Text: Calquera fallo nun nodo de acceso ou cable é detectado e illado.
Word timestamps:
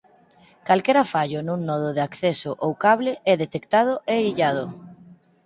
Calquera 0.67 1.03
fallo 1.11 1.39
nun 1.43 1.59
nodo 1.69 1.89
de 1.97 2.01
acceso 2.09 2.51
ou 2.65 2.71
cable 2.83 3.11
é 3.31 3.33
detectado 3.43 3.93
e 4.13 4.15
illado. 4.29 4.65